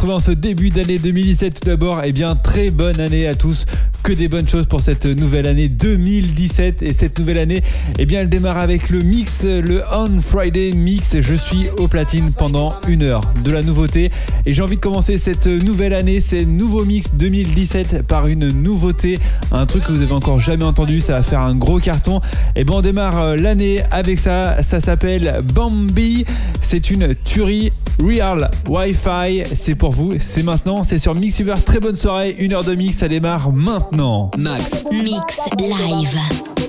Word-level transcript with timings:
retrouver 0.00 0.20
ce 0.24 0.30
début 0.30 0.70
d'année 0.70 0.98
2017 0.98 1.60
tout 1.60 1.66
d'abord. 1.66 2.02
et 2.02 2.12
bien, 2.12 2.34
très 2.34 2.70
bonne 2.70 2.98
année 3.00 3.26
à 3.26 3.34
tous 3.34 3.66
que 4.02 4.12
des 4.12 4.28
bonnes 4.28 4.48
choses 4.48 4.66
pour 4.66 4.80
cette 4.80 5.06
nouvelle 5.06 5.46
année 5.46 5.68
2017. 5.68 6.82
Et 6.82 6.92
cette 6.92 7.18
nouvelle 7.18 7.38
année, 7.38 7.62
eh 7.98 8.06
bien, 8.06 8.20
elle 8.20 8.28
démarre 8.28 8.58
avec 8.58 8.90
le 8.90 9.00
mix, 9.00 9.44
le 9.44 9.82
On 9.92 10.20
Friday 10.20 10.72
mix. 10.72 11.16
Je 11.20 11.34
suis 11.34 11.68
au 11.76 11.88
platine 11.88 12.32
pendant 12.32 12.74
une 12.88 13.02
heure 13.02 13.20
de 13.44 13.50
la 13.50 13.62
nouveauté. 13.62 14.10
Et 14.46 14.52
j'ai 14.52 14.62
envie 14.62 14.76
de 14.76 14.80
commencer 14.80 15.18
cette 15.18 15.46
nouvelle 15.46 15.92
année, 15.92 16.20
ces 16.20 16.46
nouveaux 16.46 16.84
mix 16.84 17.14
2017 17.14 18.02
par 18.02 18.26
une 18.26 18.48
nouveauté, 18.48 19.18
un 19.52 19.66
truc 19.66 19.84
que 19.84 19.92
vous 19.92 20.02
avez 20.02 20.12
encore 20.12 20.40
jamais 20.40 20.64
entendu. 20.64 21.00
Ça 21.00 21.14
va 21.14 21.22
faire 21.22 21.40
un 21.40 21.54
gros 21.54 21.78
carton. 21.78 22.20
Et 22.56 22.64
ben, 22.64 22.74
on 22.74 22.80
démarre 22.80 23.20
euh, 23.20 23.36
l'année 23.36 23.82
avec 23.90 24.18
ça. 24.18 24.62
Ça 24.62 24.80
s'appelle 24.80 25.42
Bambi. 25.54 26.24
C'est 26.62 26.90
une 26.90 27.14
tuerie 27.24 27.72
Real 27.98 28.50
Wi-Fi. 28.68 29.42
C'est 29.44 29.74
pour 29.74 29.92
vous. 29.92 30.14
C'est 30.20 30.42
maintenant. 30.42 30.84
C'est 30.84 30.98
sur 30.98 31.14
Mixiver. 31.14 31.54
Très 31.64 31.80
bonne 31.80 31.96
soirée. 31.96 32.36
Une 32.38 32.52
heure 32.52 32.64
de 32.64 32.74
mix. 32.74 32.96
Ça 32.96 33.08
démarre 33.08 33.52
maintenant. 33.52 33.89
No, 33.92 34.30
Max. 34.38 34.84
Mix 34.84 35.38
live. 35.58 36.14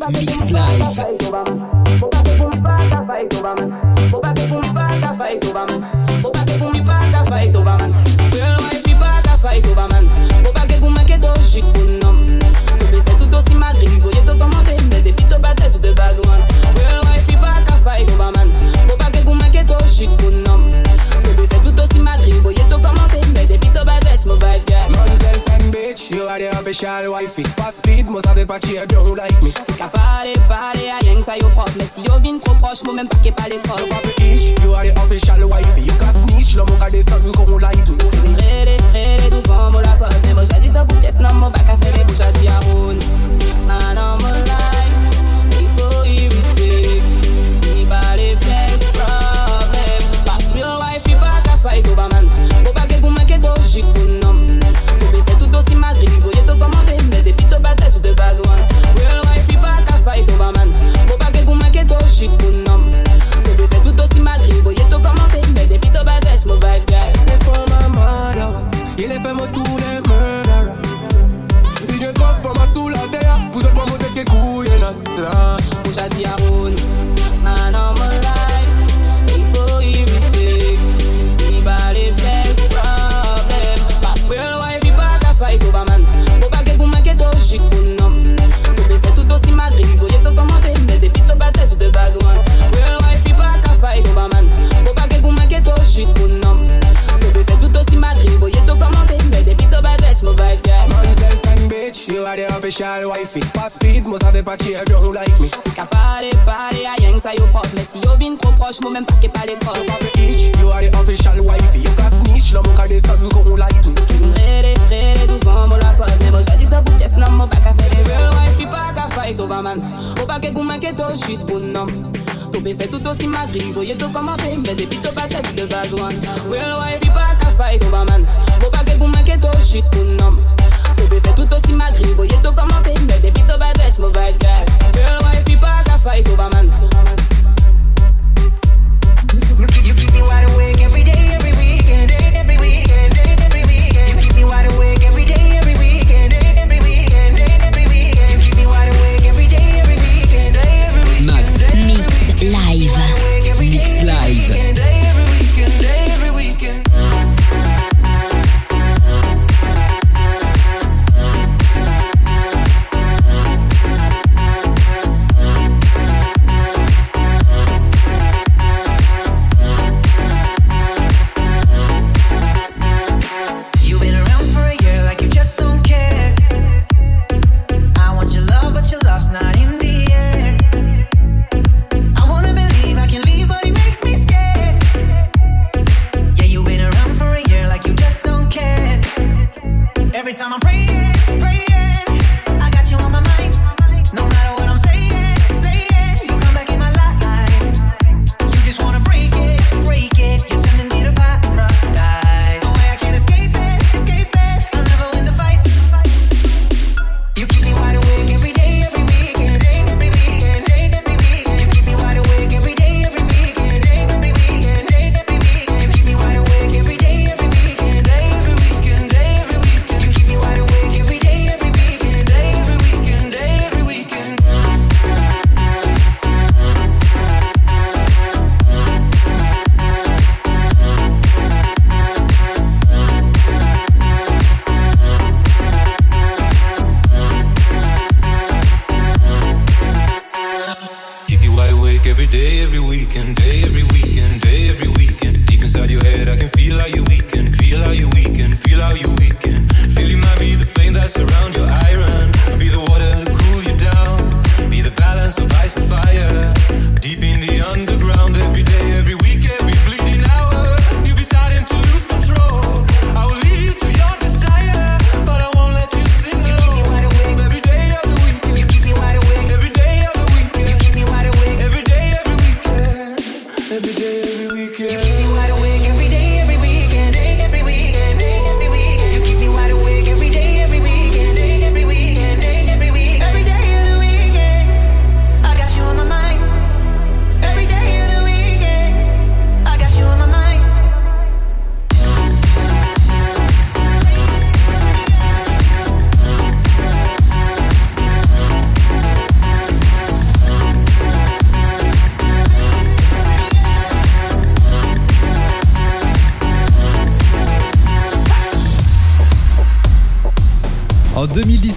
Mix 0.09 0.51
live. 0.51 0.97
Girl, 8.31 8.59
special 26.73 27.11
wifey. 27.11 27.43
Pas 27.57 27.71
speed, 27.71 28.09
must 28.09 28.25
have 28.25 28.37
veut 28.37 28.45
pas 28.45 28.59
dire 28.59 28.87
don't 28.87 29.15
like 29.15 29.41
me. 29.43 29.51
Qu'à 29.77 29.87
parler, 29.87 30.33
parler 30.47 30.89
à 30.89 30.99
rien 31.01 31.15
que 31.15 31.21
ça 31.21 31.37
yo 31.37 31.49
propre. 31.49 31.71
Mais 31.77 31.83
si 31.83 32.01
yo 32.01 32.13
vin 32.23 32.39
trop 32.39 32.55
proche, 32.55 32.83
moi 32.83 32.93
même 32.93 33.07
pas 33.07 33.17
qu'est 33.17 33.31
pas 33.31 33.49
les 33.49 33.59
trop. 33.59 33.77
Yo 33.77 33.87
pas 33.87 34.01
bitch, 34.17 34.53
you 34.63 34.73
are 34.73 34.83
the 34.83 34.97
official 34.99 35.43
wifey. 35.49 35.81
You 35.81 35.93
can 35.99 36.27
snitch, 36.27 36.55
l'homme 36.55 36.69
au 36.69 36.77
cas 36.77 36.89
des 36.89 37.03
sons 37.03 37.31
qu'on 37.35 37.45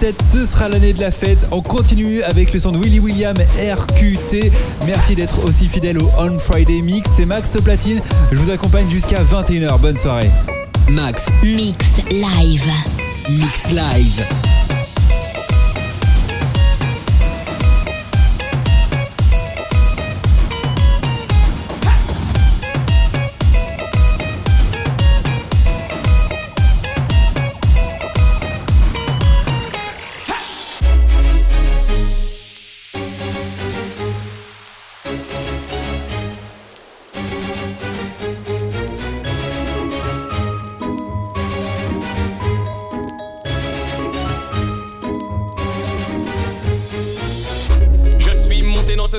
En 0.05 0.07
2017, 0.07 0.21
ce 0.21 0.45
sera 0.45 0.69
l'année 0.69 0.93
de 0.93 0.99
la 0.99 1.09
fête. 1.09 1.39
On 1.51 1.61
continue 1.61 2.21
avec 2.21 2.53
le 2.53 2.59
son 2.59 2.71
de 2.71 2.77
Willy 2.77 2.99
William 2.99 3.35
RQT. 3.35 4.51
Merci 4.85 5.15
d'être 5.15 5.43
aussi 5.45 5.67
fidèle 5.67 5.99
au 5.99 6.09
On 6.19 6.37
Friday 6.37 6.81
Mix. 6.81 7.09
C'est 7.15 7.25
Max 7.25 7.59
Platine. 7.63 8.01
Je 8.31 8.37
vous 8.37 8.51
accompagne 8.51 8.89
jusqu'à 8.89 9.23
21h. 9.23 9.79
Bonne 9.79 9.97
soirée. 9.97 10.29
Max. 10.89 11.29
Mix 11.41 12.03
live. 12.11 12.69
Mix 13.29 13.71
live. 13.71 14.54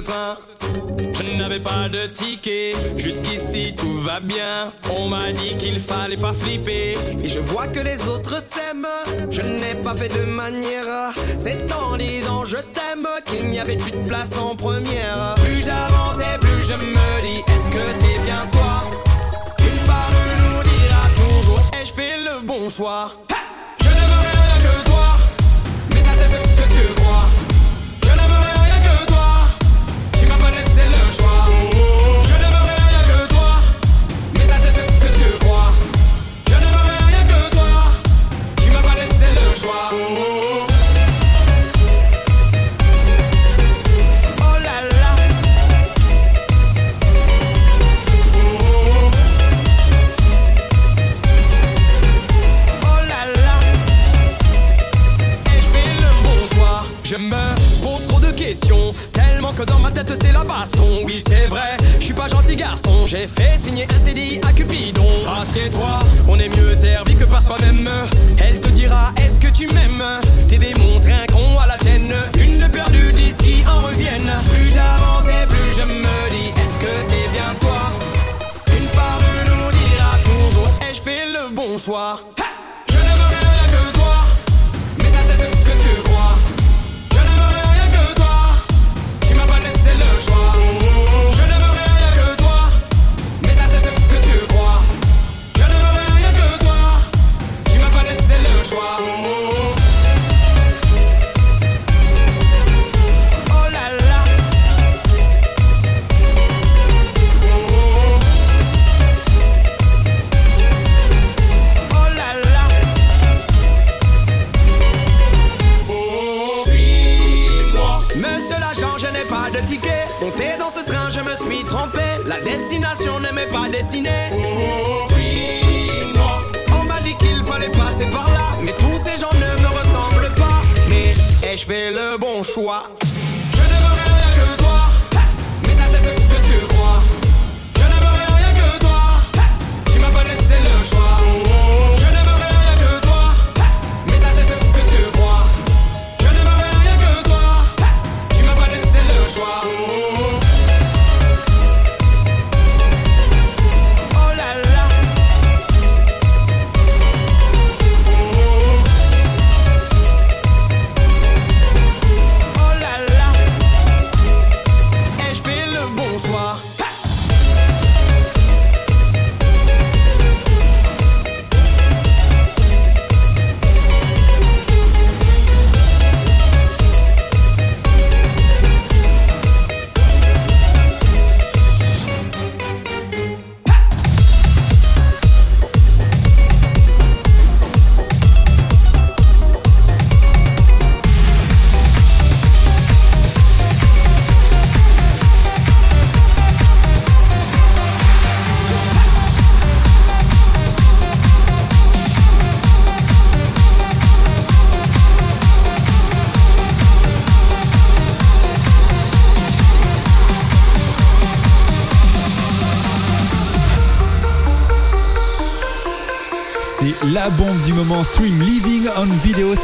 Je 0.08 1.36
n'avais 1.36 1.58
pas 1.58 1.88
de 1.88 2.06
ticket, 2.06 2.74
jusqu'ici 2.96 3.74
tout 3.76 4.00
va 4.00 4.20
bien. 4.20 4.72
On 4.96 5.08
m'a 5.08 5.32
dit 5.32 5.56
qu'il 5.56 5.80
fallait 5.80 6.16
pas 6.16 6.32
flipper. 6.32 6.96
Et 7.22 7.28
je 7.28 7.40
vois 7.40 7.66
que 7.66 7.80
les 7.80 8.08
autres 8.08 8.40
s'aiment. 8.40 8.86
Je 9.30 9.42
n'ai 9.42 9.74
pas 9.82 9.94
fait 9.94 10.08
de 10.08 10.24
manière. 10.24 11.12
C'est 11.36 11.72
en 11.72 11.96
disant 11.96 12.44
je 12.44 12.56
t'aime 12.56 13.08
qu'il 13.24 13.48
n'y 13.48 13.58
avait 13.58 13.76
plus 13.76 13.90
de 13.90 14.06
place 14.06 14.36
en 14.38 14.54
première. 14.54 15.34
Plus 15.44 15.64
j'avance 15.64 16.20
et 16.20 16.38
plus 16.38 16.62
je 16.62 16.74
me 16.74 17.22
dis 17.22 17.42
est-ce 17.52 17.66
que 17.66 17.84
c'est 17.98 18.18
bien 18.24 18.46
toi? 18.52 18.84
Une 19.58 19.86
part 19.86 20.10
nous 20.38 20.62
dira 20.70 21.02
toujours 21.16 21.60
ai-je 21.80 21.92
fait 21.92 22.16
le 22.18 22.46
bon 22.46 22.68
choix? 22.68 23.12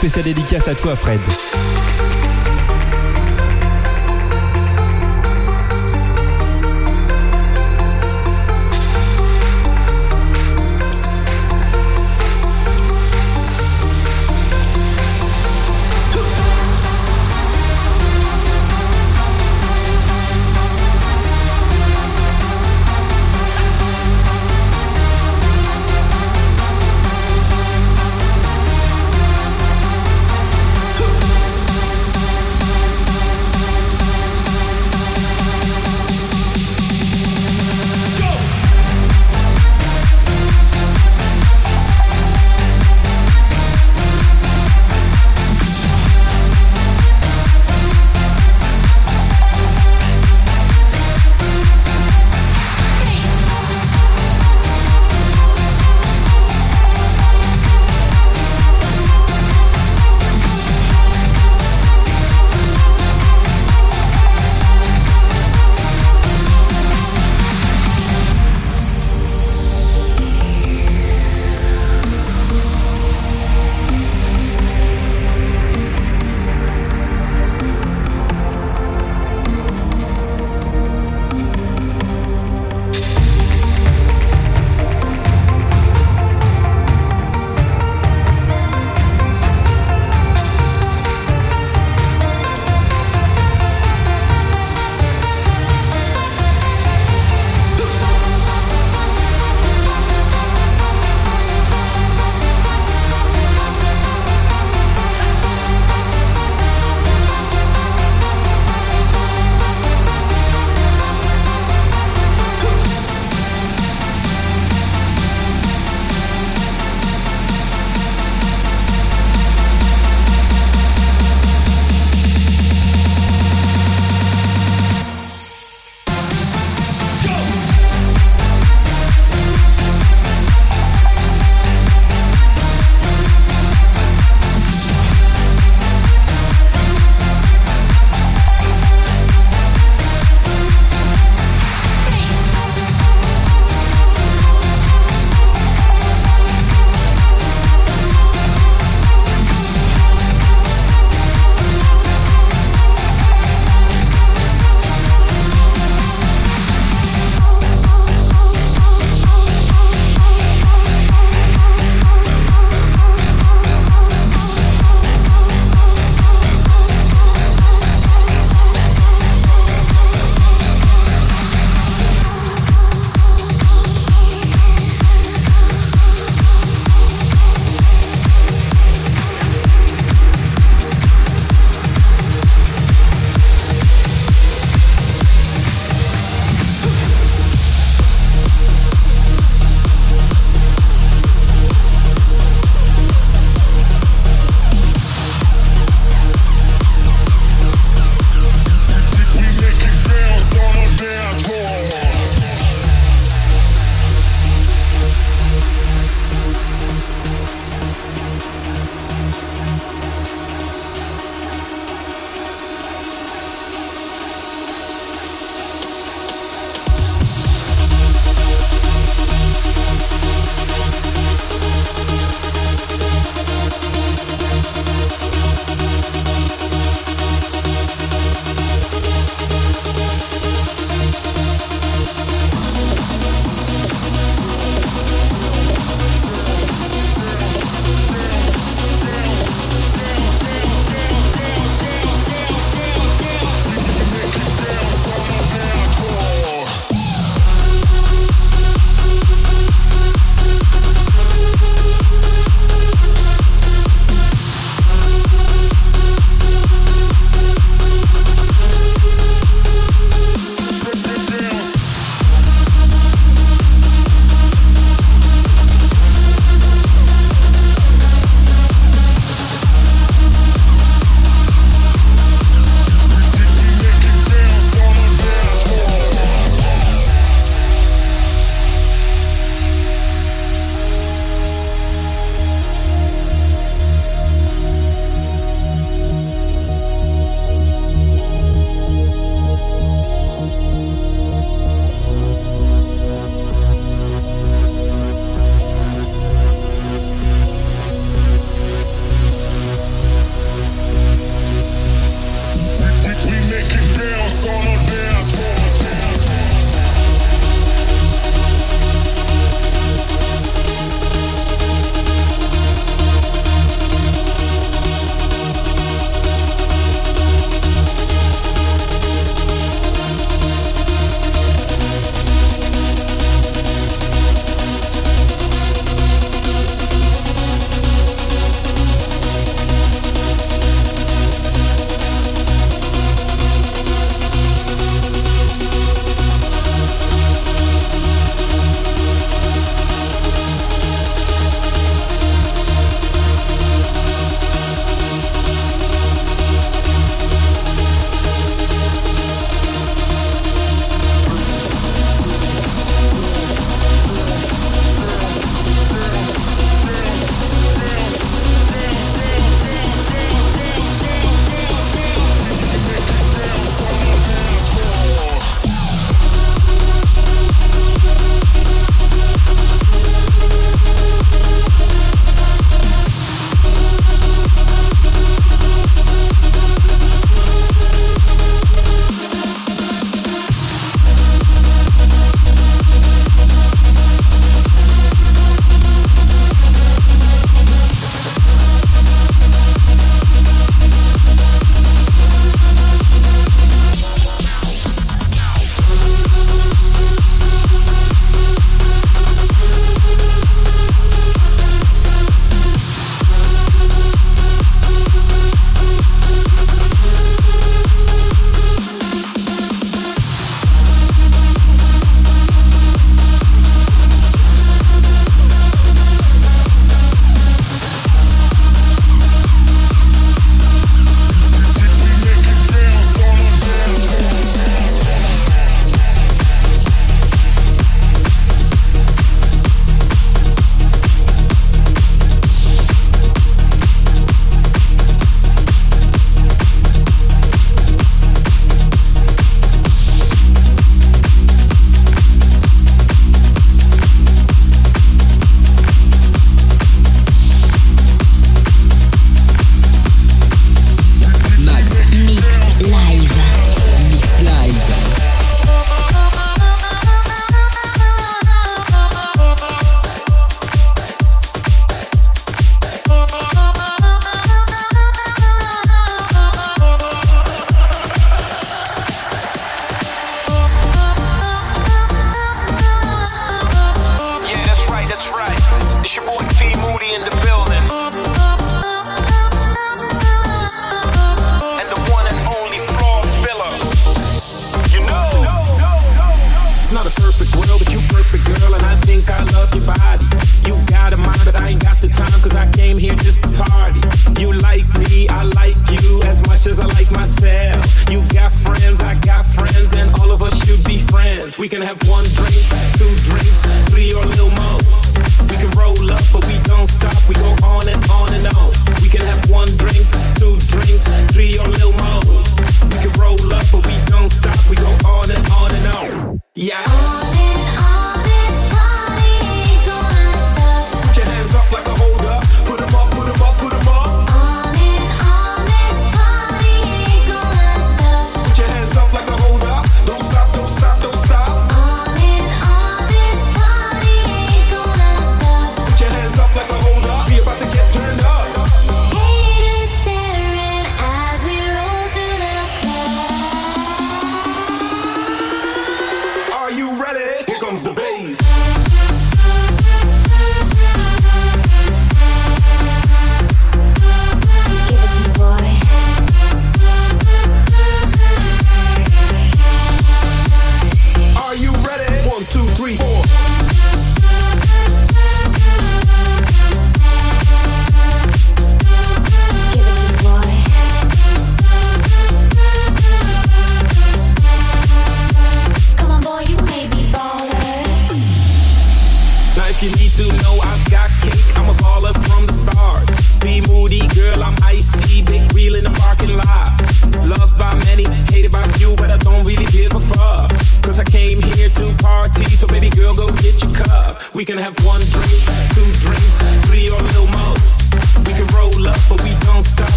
Video 0.00 0.08
spécial 0.08 0.24
dédicace 0.24 0.68
à 0.68 0.74
toi 0.74 0.96
Fred. 0.96 1.20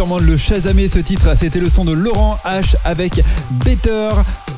Sûrement 0.00 0.18
le 0.18 0.38
chasamer 0.38 0.88
ce 0.88 0.98
titre. 0.98 1.28
C'était 1.38 1.60
le 1.60 1.68
son 1.68 1.84
de 1.84 1.92
Laurent 1.92 2.38
H 2.46 2.74
avec 2.86 3.22
Better 3.66 4.08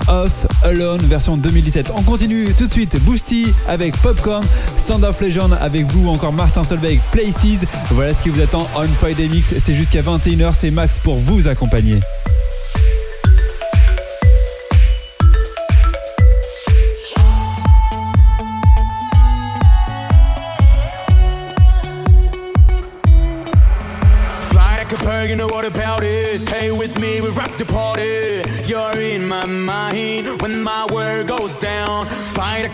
Off 0.06 0.46
Alone 0.62 1.00
version 1.00 1.36
2017. 1.36 1.90
On 1.96 2.02
continue 2.02 2.44
tout 2.56 2.68
de 2.68 2.70
suite. 2.70 2.94
Boosty 3.02 3.48
avec 3.66 3.96
Popcorn, 3.96 4.44
Sound 4.78 5.02
of 5.02 5.20
Legend 5.20 5.58
avec 5.60 5.88
Blue, 5.88 6.06
encore 6.06 6.32
Martin 6.32 6.62
Solveig 6.62 7.00
Places. 7.10 7.66
Voilà 7.90 8.14
ce 8.14 8.22
qui 8.22 8.28
vous 8.28 8.40
attend 8.40 8.68
on 8.76 8.86
Friday 8.86 9.26
Mix. 9.26 9.52
C'est 9.58 9.74
jusqu'à 9.74 10.02
21h. 10.02 10.52
C'est 10.56 10.70
Max 10.70 11.00
pour 11.00 11.16
vous 11.16 11.48
accompagner. 11.48 11.98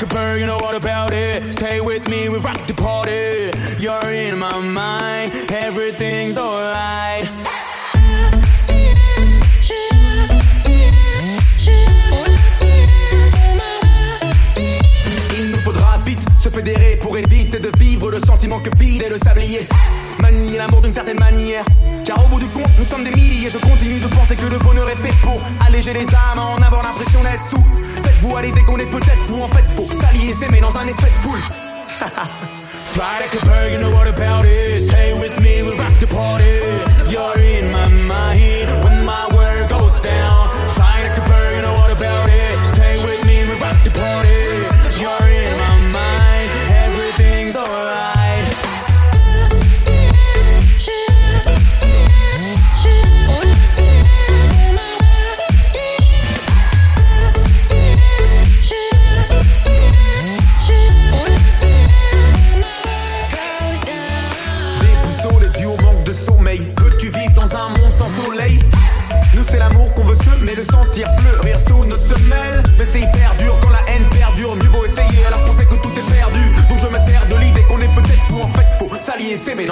You 0.00 0.46
know 0.46 0.58
what 0.58 0.76
about 0.76 1.12
it? 1.12 1.52
Stay 1.54 1.80
with 1.80 2.08
me, 2.08 2.28
we 2.28 2.38
rock 2.38 2.66
the 2.66 2.74
party. 2.74 3.50
You're 3.82 4.10
in 4.10 4.38
my 4.38 4.60
mind, 4.60 5.32
everything's 5.50 6.36
alright. 6.36 7.28
Il 15.36 15.50
nous 15.50 15.60
faudra 15.60 15.98
vite 16.04 16.24
se 16.38 16.48
fédérer 16.48 16.98
pour 17.00 17.16
éviter 17.18 17.58
de 17.58 17.70
vivre 17.78 18.10
le 18.10 18.20
sentiment 18.20 18.60
que 18.60 18.70
vide 18.76 19.02
et 19.02 19.10
le 19.10 19.18
sablier. 19.18 19.68
Manier 20.20 20.58
l'amour 20.58 20.82
d'une 20.82 20.92
certaine 20.92 21.18
manière. 21.18 21.64
Car 22.04 22.24
au 22.24 22.28
bout 22.28 22.40
du 22.40 22.48
compte, 22.48 22.70
nous 22.78 22.84
sommes 22.84 23.04
des 23.04 23.10
milliers. 23.10 23.50
Je 23.50 23.58
continue 23.58 24.00
de 24.00 24.08
penser 24.08 24.36
que 24.36 24.46
le 24.46 24.58
bonheur 24.58 24.88
est 24.90 24.96
fait 24.96 25.14
pour 25.22 25.40
alléger 25.66 25.92
les 25.92 26.06
âmes, 26.06 26.38
en 26.38 26.62
avoir 26.62 26.82
l'impression 26.82 27.22
d'être 27.22 27.48
sous. 27.50 27.64
Faites-vous 28.18 28.36
à 28.36 28.42
l'idée 28.42 28.62
qu'on 28.62 28.78
est 28.78 28.90
peut-être 28.90 29.20
fou, 29.20 29.40
en 29.42 29.48
fait, 29.48 29.64
faut 29.70 29.88
s'allier, 29.94 30.32
s'aimer 30.32 30.60
dans 30.60 30.76
un 30.76 30.88
effet 30.88 31.06
de 31.06 31.18
foule. 31.20 31.38
Fly 32.84 33.04
like 33.20 33.32
a 33.32 33.70
you 33.70 33.78
know 33.78 33.92
what 33.92 34.08
about 34.08 34.44
it? 34.44 34.80
Stay 34.80 35.14
with 35.20 35.38
me, 35.40 35.62
we 35.62 35.78
rock 35.78 36.00
the 36.00 36.08
party. 36.08 36.44
You're 37.12 37.38
in 37.38 37.70
my 37.70 37.86
mind 37.86 38.84
when 38.84 39.04
my 39.04 39.28
word 39.32 39.68
goes 39.68 40.02
down. 40.02 40.37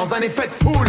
Dans 0.09 0.15
un 0.15 0.21
effet 0.21 0.49
de 0.49 0.55
foule. 0.55 0.86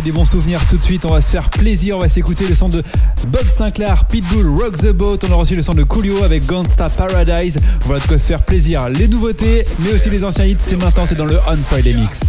des 0.00 0.12
bons 0.12 0.24
souvenirs 0.24 0.60
tout 0.68 0.76
de 0.76 0.82
suite. 0.82 1.04
On 1.04 1.12
va 1.12 1.20
se 1.20 1.30
faire 1.30 1.50
plaisir. 1.50 1.96
On 1.96 2.00
va 2.00 2.08
s'écouter 2.08 2.46
le 2.46 2.54
son 2.54 2.68
de 2.68 2.82
Bob 3.28 3.44
Sinclair, 3.44 4.06
Pitbull, 4.06 4.46
Rock 4.46 4.78
the 4.78 4.92
Boat. 4.92 5.18
On 5.28 5.32
a 5.32 5.34
reçu 5.34 5.54
le 5.56 5.62
son 5.62 5.74
de 5.74 5.82
Coolio 5.82 6.22
avec 6.24 6.46
Gonsta 6.46 6.88
Paradise. 6.88 7.56
Voilà 7.82 8.00
de 8.00 8.06
quoi 8.06 8.18
se 8.18 8.24
faire 8.24 8.42
plaisir. 8.42 8.88
Les 8.88 9.08
nouveautés, 9.08 9.64
mais 9.80 9.92
aussi 9.92 10.10
les 10.10 10.24
anciens 10.24 10.44
hits. 10.44 10.56
C'est 10.58 10.76
maintenant, 10.76 11.04
c'est 11.04 11.16
dans 11.16 11.26
le 11.26 11.38
On 11.46 11.62
Friday 11.62 11.92
Mix. 11.92 12.20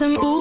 Some. 0.00 0.16
ooh 0.24 0.39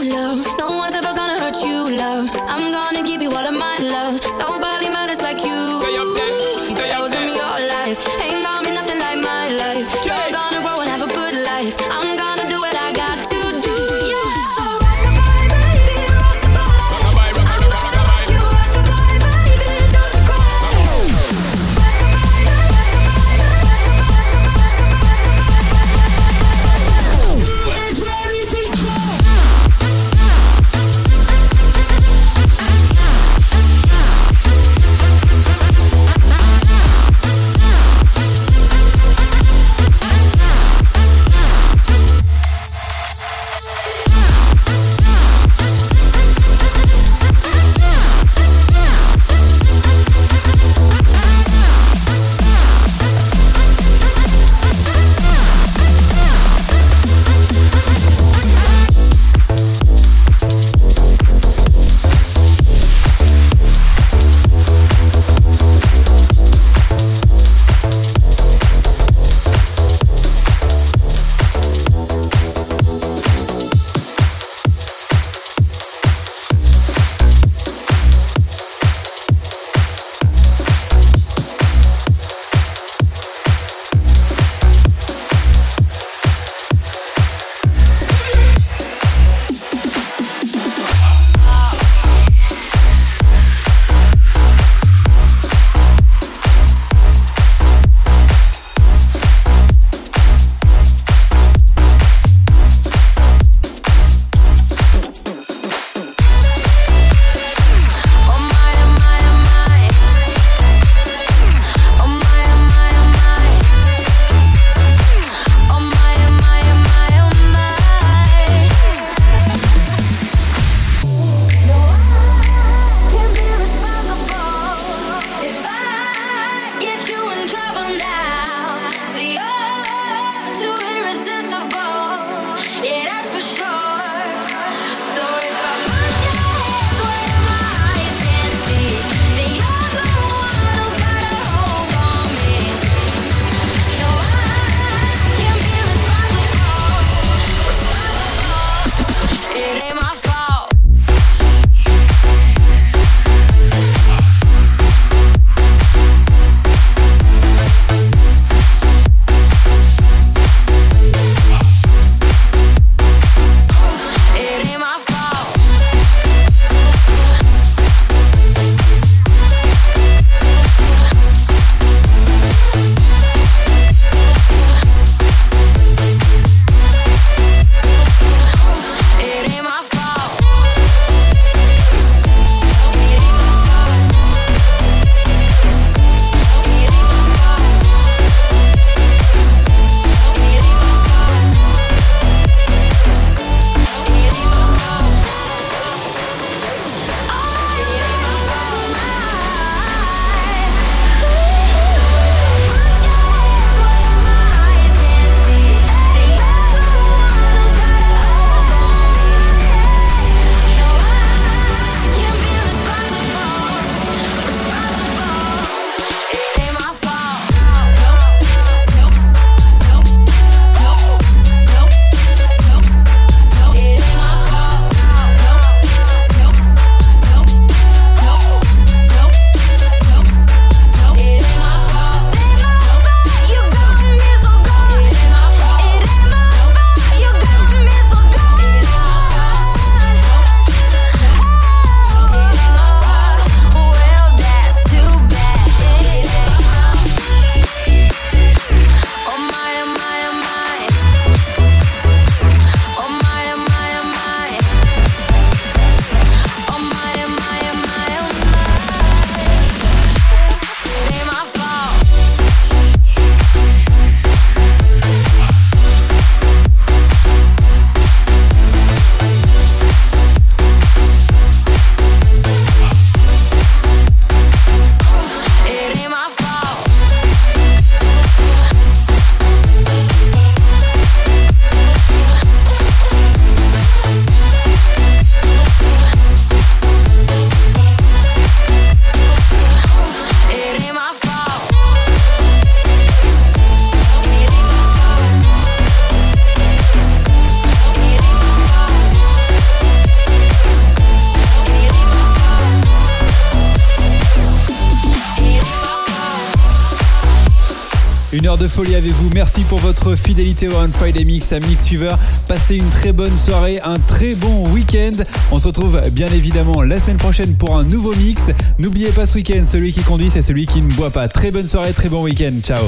folie 308.86 308.96
avec 308.96 309.12
vous. 309.12 309.30
Merci 309.34 309.64
pour 309.64 309.80
votre 309.80 310.16
fidélité 310.16 310.70
au 310.70 310.76
On 310.78 310.90
Friday 310.90 311.26
Mix 311.26 311.52
à 311.52 311.60
Mixuver. 311.60 312.14
Passez 312.48 312.78
une 312.78 312.90
très 312.92 313.12
bonne 313.12 313.38
soirée, 313.38 313.82
un 313.84 313.98
très 313.98 314.36
bon 314.36 314.70
week-end. 314.70 315.22
On 315.52 315.58
se 315.58 315.68
retrouve 315.68 316.02
bien 316.14 316.28
évidemment 316.28 316.82
la 316.82 316.98
semaine 316.98 317.18
prochaine 317.18 317.58
pour 317.58 317.76
un 317.76 317.84
nouveau 317.84 318.16
mix. 318.16 318.42
N'oubliez 318.78 319.10
pas 319.10 319.28
ce 319.28 319.36
week-end, 319.36 319.66
celui 319.68 319.92
qui 319.92 320.00
conduit, 320.00 320.30
c'est 320.32 320.44
celui 320.44 320.66
qui 320.66 320.82
ne 320.82 320.90
boit 320.94 321.10
pas. 321.10 321.28
Très 321.28 321.52
bonne 321.52 321.68
soirée, 321.68 321.92
très 321.92 322.08
bon 322.08 322.24
week-end. 322.24 322.54
Ciao. 322.64 322.86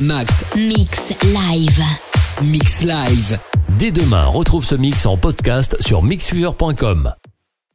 Max. 0.00 0.44
Mix 0.56 1.14
live. 1.22 1.82
Mix 2.42 2.82
live. 2.82 3.38
Dès 3.78 3.92
demain, 3.92 4.24
retrouve 4.24 4.64
ce 4.64 4.74
mix 4.74 5.06
en 5.06 5.16
podcast 5.16 5.76
sur 5.78 6.02
mixfever.com. 6.02 7.12